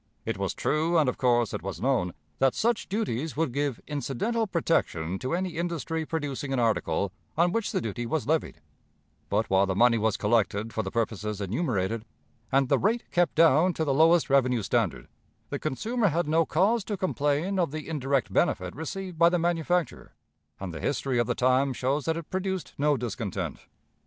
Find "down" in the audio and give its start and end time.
13.35-13.73